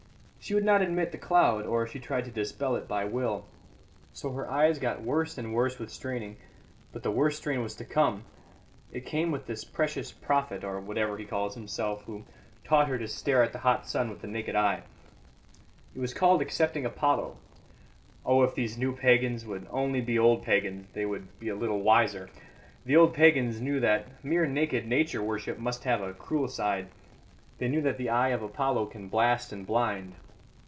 She 0.43 0.55
would 0.55 0.65
not 0.65 0.81
admit 0.81 1.11
the 1.11 1.19
cloud; 1.19 1.67
or 1.67 1.85
she 1.85 1.99
tried 1.99 2.25
to 2.25 2.31
dispel 2.31 2.75
it 2.75 2.87
by 2.87 3.05
will. 3.05 3.45
So 4.11 4.31
her 4.33 4.49
eyes 4.49 4.79
got 4.79 5.03
worse 5.03 5.37
and 5.37 5.53
worse 5.53 5.77
with 5.77 5.91
straining; 5.91 6.35
but 6.91 7.03
the 7.03 7.11
worst 7.11 7.37
strain 7.37 7.61
was 7.61 7.75
to 7.75 7.85
come. 7.85 8.23
It 8.91 9.05
came 9.05 9.29
with 9.31 9.45
this 9.45 9.63
precious 9.63 10.11
prophet, 10.11 10.63
or 10.63 10.79
whatever 10.79 11.15
he 11.19 11.25
calls 11.25 11.53
himself, 11.53 12.03
who 12.05 12.25
taught 12.63 12.87
her 12.87 12.97
to 12.97 13.07
stare 13.07 13.43
at 13.43 13.53
the 13.53 13.59
hot 13.59 13.87
sun 13.87 14.09
with 14.09 14.21
the 14.21 14.27
naked 14.27 14.55
eye. 14.55 14.81
It 15.95 15.99
was 15.99 16.11
called 16.13 16.41
accepting 16.41 16.87
Apollo. 16.87 17.37
Oh, 18.25 18.41
if 18.41 18.55
these 18.55 18.79
new 18.79 18.95
pagans 18.95 19.45
would 19.45 19.67
only 19.69 20.01
be 20.01 20.17
old 20.17 20.41
pagans, 20.43 20.87
they 20.93 21.05
would 21.05 21.39
be 21.39 21.49
a 21.49 21.55
little 21.55 21.81
wiser! 21.83 22.31
The 22.83 22.95
old 22.95 23.13
pagans 23.13 23.61
knew 23.61 23.79
that 23.81 24.23
mere 24.25 24.47
naked 24.47 24.87
Nature 24.87 25.21
worship 25.21 25.59
must 25.59 25.83
have 25.83 26.01
a 26.01 26.13
cruel 26.15 26.47
side. 26.47 26.87
They 27.59 27.67
knew 27.67 27.83
that 27.83 27.97
the 27.99 28.09
eye 28.09 28.29
of 28.29 28.41
Apollo 28.41 28.87
can 28.87 29.07
blast 29.07 29.53
and 29.53 29.67
blind." 29.67 30.15